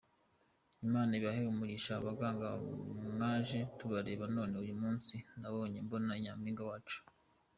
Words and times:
Imana 0.85 1.11
ibahe 1.19 1.41
umugisha 1.51 2.03
baganga 2.05 2.47
mwaje 3.13 3.59
tutareba 3.77 4.25
none 4.35 4.53
uyu 4.63 4.75
munsi 4.81 5.15
nababonye 5.39 5.77
mbona 5.85 6.05
na 6.09 6.17
Nyampinga 6.23 6.63
wacu. 6.69 6.99